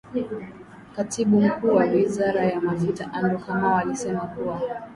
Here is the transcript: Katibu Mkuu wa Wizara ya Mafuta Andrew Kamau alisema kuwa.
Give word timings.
Katibu 0.95 1.41
Mkuu 1.41 1.67
wa 1.75 1.85
Wizara 1.85 2.45
ya 2.45 2.61
Mafuta 2.61 3.13
Andrew 3.13 3.39
Kamau 3.39 3.75
alisema 3.77 4.19
kuwa. 4.19 4.61